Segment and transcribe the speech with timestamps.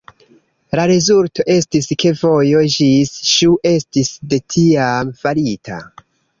[0.77, 5.81] La rezulto estis ke vojo ĝis Ŝu estis de tiam farita.